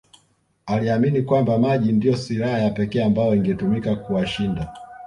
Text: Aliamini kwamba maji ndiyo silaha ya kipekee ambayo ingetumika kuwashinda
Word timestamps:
Aliamini 0.65 1.21
kwamba 1.21 1.57
maji 1.57 1.91
ndiyo 1.91 2.17
silaha 2.17 2.59
ya 2.59 2.69
kipekee 2.69 3.03
ambayo 3.03 3.35
ingetumika 3.35 3.95
kuwashinda 3.95 4.73